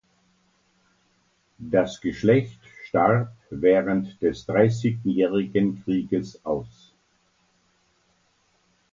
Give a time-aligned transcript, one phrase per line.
[1.59, 6.91] Das Geschlecht starb während des Dreißigjährigen Krieges aus.